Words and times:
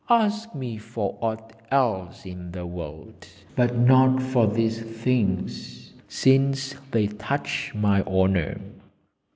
'Ask 0.09 0.55
me 0.55 0.79
for 0.79 1.15
aught 1.21 1.53
else 1.69 2.25
in 2.25 2.53
the 2.53 2.65
world, 2.65 3.27
but 3.55 3.77
not 3.77 4.19
for 4.19 4.47
these 4.47 4.81
things, 4.81 5.93
since 6.07 6.73
they 6.89 7.05
touch 7.05 7.71
my 7.75 8.01
honour!' 8.05 8.59